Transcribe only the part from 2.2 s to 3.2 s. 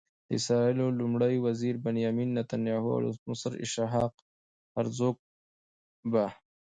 نتنیاهو او